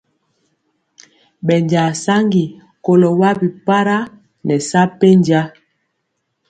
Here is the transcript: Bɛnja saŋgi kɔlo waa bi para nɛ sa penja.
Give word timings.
Bɛnja 1.45 1.83
saŋgi 2.03 2.43
kɔlo 2.85 3.09
waa 3.19 3.35
bi 3.39 3.47
para 3.67 3.97
nɛ 4.45 4.55
sa 4.69 4.81
penja. 4.99 5.41